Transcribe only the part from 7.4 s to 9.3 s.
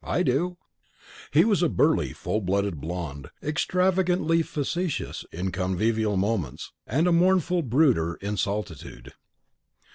brooder in solitude.